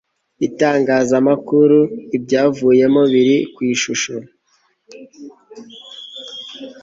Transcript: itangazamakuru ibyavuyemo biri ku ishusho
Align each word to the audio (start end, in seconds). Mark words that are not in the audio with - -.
itangazamakuru 0.47 1.79
ibyavuyemo 2.17 3.01
biri 3.13 3.37
ku 3.53 3.59
ishusho 3.73 4.13